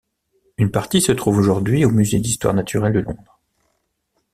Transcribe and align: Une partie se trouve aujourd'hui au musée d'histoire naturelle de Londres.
Une 0.57 0.71
partie 0.71 0.99
se 0.99 1.11
trouve 1.11 1.37
aujourd'hui 1.37 1.85
au 1.85 1.91
musée 1.91 2.17
d'histoire 2.17 2.55
naturelle 2.55 2.93
de 2.93 3.01
Londres. 3.01 3.39